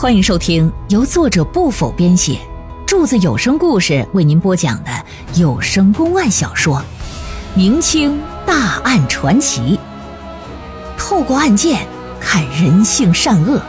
[0.00, 2.38] 欢迎收听由作者不否编写，
[2.86, 4.90] 柱子有声故事为您播讲的
[5.34, 6.76] 有声公案小说
[7.56, 9.76] 《明清大案传奇》，
[10.96, 11.84] 透过案件
[12.20, 13.60] 看人性善恶，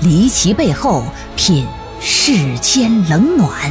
[0.00, 1.04] 离奇背后
[1.36, 1.66] 品
[2.00, 3.70] 世间冷暖。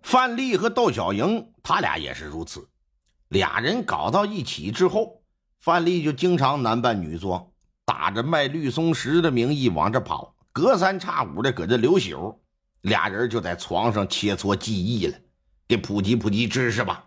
[0.00, 2.68] 范丽和窦小莹，他俩也是如此。
[3.30, 5.22] 俩人搞到一起之后，
[5.60, 7.48] 范丽就经常男扮女装，
[7.84, 12.40] 打着卖绿松石的名义往这跑，隔三差五的搁这留宿。
[12.80, 15.16] 俩人就在床上切磋技艺了，
[15.68, 17.06] 给普及普及知识吧。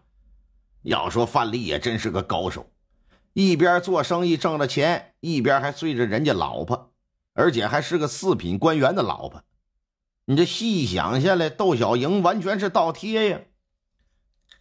[0.84, 2.71] 要说范丽也真是个高手，
[3.34, 6.94] 一边做生意挣了钱，一边还睡着人家老婆，
[7.34, 9.44] 而且还是个四品官员的老婆。
[10.26, 13.41] 你这细想下来，窦小莹完全是倒贴呀。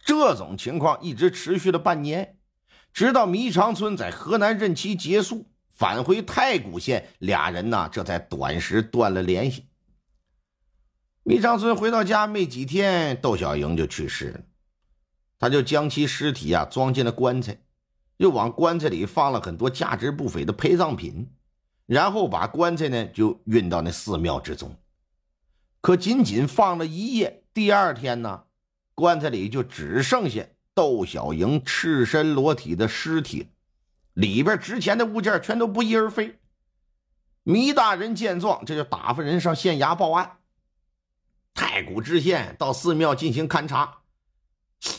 [0.05, 2.37] 这种情况一直持续了半年，
[2.91, 9.67] 直到迷长春在河南任期结束，返回太谷县，俩人呢这才短时断了联系。
[11.23, 14.41] 迷长春回到家没几天，窦小莹就去世了，
[15.39, 17.57] 他就将其尸体啊装进了棺材，
[18.17, 21.31] 又往棺材里放了很多价值不菲的陪葬品，
[21.85, 24.75] 然后把棺材呢就运到那寺庙之中。
[25.79, 28.43] 可仅仅放了一夜，第二天呢？
[28.95, 33.49] 棺材里就只剩下窦小莹赤身裸体的尸体，
[34.13, 36.39] 里边值钱的物件全都不翼而飞。
[37.43, 40.37] 糜大人见状，这就打发人上县衙报案。
[41.53, 43.99] 太谷知县到寺庙进行勘察，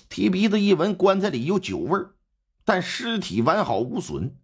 [0.09, 1.99] 提鼻子一闻，棺材里有酒味
[2.65, 4.37] 但尸体完好无损，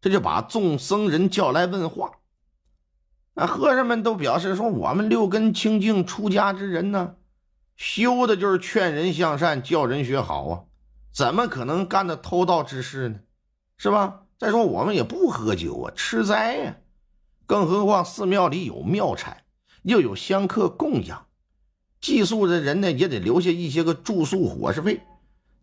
[0.00, 2.12] 这就把众僧人叫来问话。
[3.34, 7.16] 那和尚们都表示说：“我们六根清净出家之人呢。”
[7.82, 10.62] 修的就是劝人向善，教人学好啊，
[11.12, 13.18] 怎么可能干的偷盗之事呢？
[13.76, 14.22] 是吧？
[14.38, 16.76] 再说我们也不喝酒啊，吃斋呀，
[17.44, 19.42] 更何况寺庙里有庙产，
[19.82, 21.26] 又有香客供养，
[22.00, 25.02] 寄宿的人呢也得留下一些个住宿伙食费，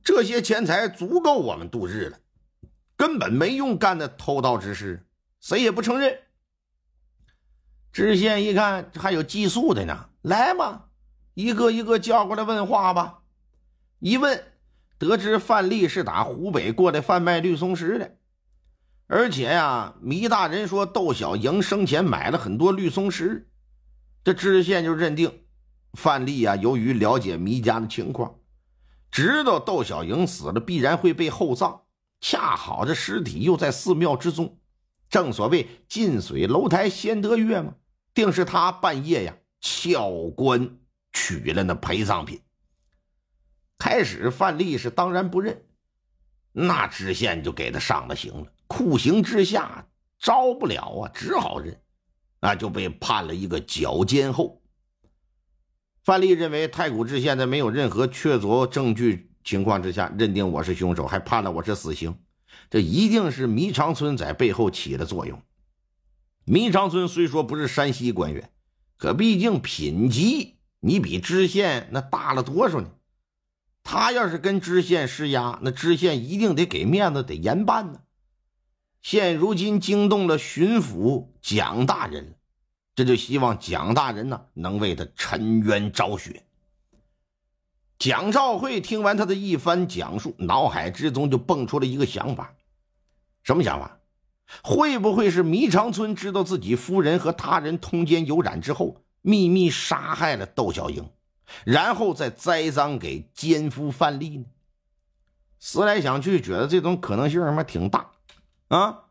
[0.04, 2.20] 这些钱财足够我们度日了，
[2.98, 5.06] 根本没用干的偷盗之事，
[5.40, 6.20] 谁也不承认。
[7.94, 10.88] 知县一看还有寄宿的呢，来嘛。
[11.40, 13.20] 一个一个叫过来问话吧。
[14.00, 14.44] 一问，
[14.98, 18.18] 得知范丽是打湖北过来贩卖绿松石的，
[19.08, 23.50] 而且呀，糜大人说窦小莹生前买了很多绿松石。
[24.22, 25.32] 这知县就认定，
[25.94, 28.36] 范丽呀，由于了解糜家的情况，
[29.10, 31.84] 知道窦小莹死了必然会被厚葬，
[32.20, 34.58] 恰好这尸体又在寺庙之中，
[35.10, 37.76] 正所谓近水楼台先得月嘛，
[38.14, 40.76] 定是他半夜呀撬棺。
[41.14, 42.42] 取了那陪葬品。
[43.78, 45.64] 开始范丽是当然不认，
[46.52, 48.52] 那知县就给他上了刑了。
[48.68, 49.88] 酷刑之下
[50.20, 51.80] 招不了啊，只好认，
[52.42, 54.62] 那就被判了一个绞监后。
[56.04, 62.18] 范丽认为太谷知县在没有任何确凿证据情况之下认定我是凶手，还判了我是死刑，
[62.70, 65.42] 这一定是迷长春在背后起了作用。
[66.44, 68.52] 迷长春虽说不是山西官员，
[68.98, 70.59] 可毕竟品级。
[70.82, 72.92] 你比知县那大了多少呢？
[73.84, 78.02] 他要是跟知县施压，那知县一定得给面子，得严办呢。
[79.02, 82.36] 现如今惊动了巡抚蒋大人，
[82.96, 86.44] 这就希望蒋大人呢能为他沉冤昭雪。
[87.98, 92.54] 蒋兆会听完他的一番讲述，脑海之中就蹦出了一个想法：
[93.44, 94.00] 什么想法？
[94.64, 99.04] 会不会是迷长春知道自己夫人和他人通奸有染之后？
[99.22, 101.10] 秘密杀害了窦小莹，
[101.66, 104.46] 然后再栽赃给奸夫范丽呢？
[105.60, 108.12] 思来想去，觉得这种可能性他妈挺大
[108.70, 109.06] 啊！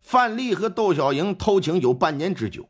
[0.00, 2.68] 范丽和窦小莹偷情有半年之久，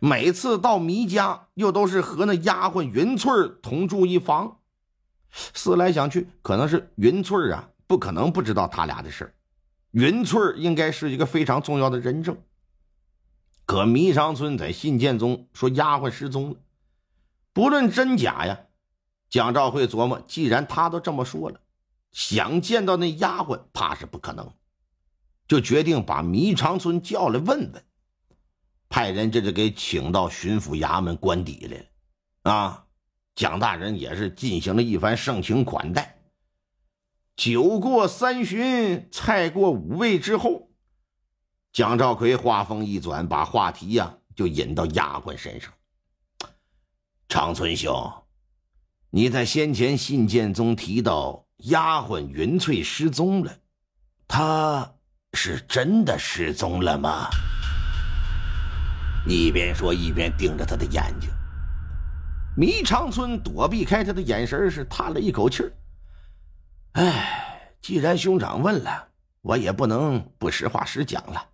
[0.00, 3.30] 每次到迷家又都是和那丫鬟云翠
[3.62, 4.58] 同住一房。
[5.30, 9.34] 思来想去，可能是云翠啊，不可能不知道他俩的事
[9.92, 12.36] 云翠应该是一个非常重要的人证。
[13.66, 16.56] 可迷长春在信件中说丫鬟失踪了，
[17.52, 18.60] 不论真假呀，
[19.28, 21.60] 蒋兆会琢磨，既然他都这么说了，
[22.12, 24.48] 想见到那丫鬟怕是不可能，
[25.48, 27.84] 就决定把迷长春叫来问问，
[28.88, 31.84] 派人这就给请到巡抚衙门官邸来了。
[32.52, 32.86] 啊，
[33.34, 36.20] 蒋大人也是进行了一番盛情款待，
[37.34, 40.70] 酒过三巡，菜过五味之后。
[41.76, 45.70] 蒋兆奎话锋一转，把话题呀就引到丫鬟身上。
[47.28, 48.10] 长春兄，
[49.10, 53.54] 你在先前信件中提到丫鬟云翠失踪了，
[54.26, 54.90] 她
[55.34, 57.28] 是真的失踪了吗？
[59.28, 61.28] 一边说一边盯着他的眼睛。
[62.56, 65.70] 迷长春躲避开他的眼神，是叹了一口气儿。
[66.92, 69.08] 哎，既然兄长问了，
[69.42, 71.50] 我也不能不实话实讲了。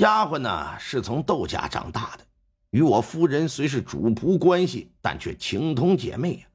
[0.00, 2.24] 丫鬟呢，是从窦家长大的，
[2.70, 6.46] 与我夫人虽是主仆关系，但却情同姐妹呀。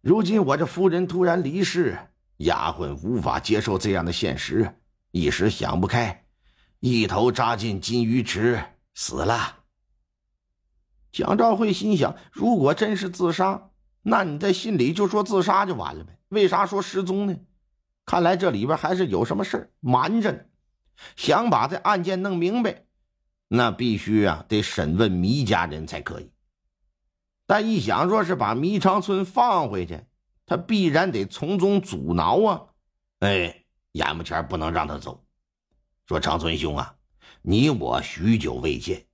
[0.00, 1.96] 如今我这夫人突然离世，
[2.38, 4.74] 丫鬟无法接受这样的现实，
[5.12, 6.24] 一时想不开，
[6.80, 8.60] 一头扎进金鱼池
[8.92, 9.58] 死了。
[11.12, 13.70] 蒋兆辉心想：如果真是自杀，
[14.02, 17.36] 那你在信里就说自杀就完了呗，为啥说失踪呢？
[18.04, 20.40] 看来这里边还是有什么事瞒着呢。
[21.16, 22.84] 想把这案件弄明白，
[23.48, 26.30] 那必须啊得审问迷家人才可以。
[27.46, 30.00] 但一想，若是把迷长春放回去，
[30.44, 32.62] 他必然得从中阻挠啊！
[33.20, 35.24] 哎，眼目前不能让他走。
[36.06, 36.96] 说长春兄啊，
[37.42, 39.06] 你我许久未见，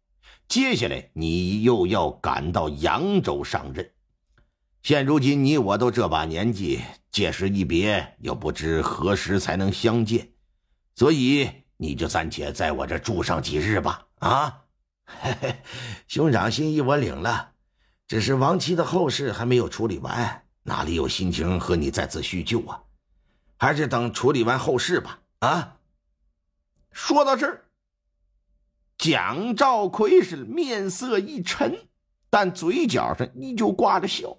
[0.49, 3.89] 接下来你又要赶到扬州上任。
[4.83, 10.33] 现如今你我都这把年纪，届时一别，又不知何时才能相见，
[10.97, 11.64] 所以。
[11.85, 14.63] 你就暂且在我这住上几日吧，啊！
[16.09, 17.53] 兄长心意我领了，
[18.09, 22.81] 只是亡妻的后事还没有处理完，哪里有心情和你再次叙旧啊？
[23.59, 25.77] 还是等处理完后事吧，啊！
[26.91, 27.65] 说到这儿，
[28.97, 31.87] 蒋兆奎是面色一沉，
[32.31, 34.39] 但嘴角上依旧挂着笑。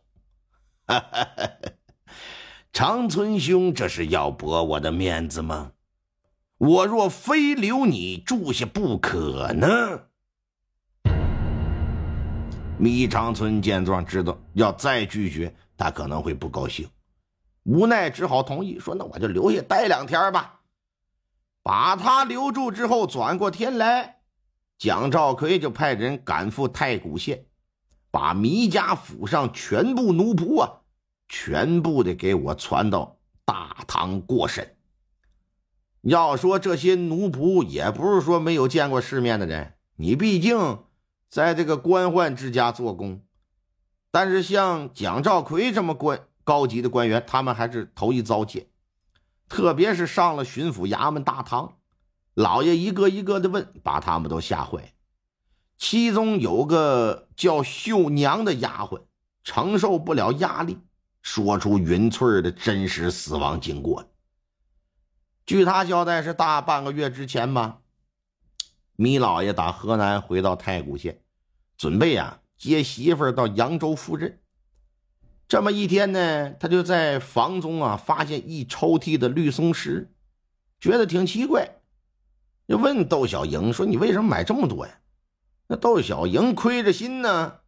[2.74, 5.74] 长春兄，这是要驳我的面子吗？
[6.58, 9.68] 我若非留你住下不可呢？
[12.78, 16.88] 米长春见状，知道要再拒绝，他可能会不高兴，
[17.64, 20.62] 无奈只好同意说：“那我就留下待两天吧。”
[21.62, 24.20] 把他留住之后，转过天来，
[24.78, 27.46] 蒋兆奎就派人赶赴太谷县，
[28.12, 30.72] 把米家府上全部奴仆啊，
[31.28, 34.75] 全部的给我传到大堂过审。
[36.06, 40.84] 要说这些奴仆也不是说没有见过世面的人，你毕竟
[41.28, 43.22] 在这个官宦之家做工，
[44.12, 48.68] 但是像蒋兆奎这么官高级的官员，他们还是头一遭见。
[49.50, 51.78] 特别是上了巡抚衙门大堂，
[52.36, 54.94] 老爷一个一个的问，把他们都吓坏。
[55.76, 59.02] 其中有个叫秀娘的丫鬟，
[59.44, 60.78] 承受不了压力，
[61.24, 64.06] 说出云翠的真实死亡经过。
[65.46, 67.80] 据他交代，是大半个月之前吧。
[68.96, 71.22] 米老爷打河南回到太谷县，
[71.78, 74.40] 准备啊接媳妇儿到扬州赴任。
[75.48, 80.12] 这么一天呢，他就在房中啊发现一抽屉的绿松石，
[80.80, 81.82] 觉得挺奇怪，
[82.68, 85.00] 就问窦小莹说：“你为什么买这么多呀？”
[85.68, 87.60] 那窦小莹亏着心呢，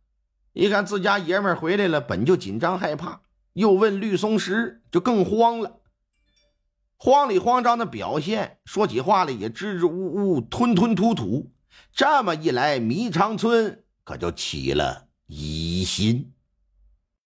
[0.54, 3.22] 一看自家爷们回来了，本就紧张害怕，
[3.54, 5.77] 又问绿松石，就更慌了。
[6.98, 11.52] 慌里慌张的表现，说起话来也支支吾吾、吞吞吐吐。
[11.94, 16.34] 这么一来，迷长春可就起了疑心。